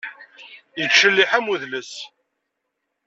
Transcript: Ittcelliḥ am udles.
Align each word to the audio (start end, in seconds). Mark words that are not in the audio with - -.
Ittcelliḥ 0.83 1.31
am 1.37 1.47
udles. 1.53 1.93